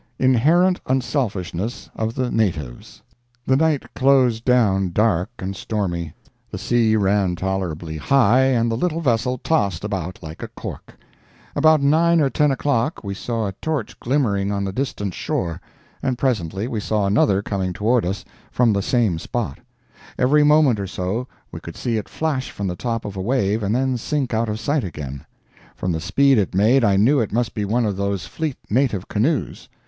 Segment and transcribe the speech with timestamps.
[0.17, 3.03] INHERENT UNSELFISHNESS OF THE NATIVES
[3.45, 6.13] The night closed down dark and stormy.
[6.49, 10.97] The sea ran tolerably high and the little vessel tossed about like a cork.
[11.55, 15.61] About nine or ten o'clock we saw a torch glimmering on the distant shore,
[16.01, 19.59] and presently we saw another coming toward us from the same spot;
[20.17, 23.61] every moment or so we could see it flash from the top of a wave
[23.61, 25.27] and then sink out of sight again.
[25.75, 29.07] From the speed it made I knew it must be one of those fleet native
[29.07, 29.69] canoes.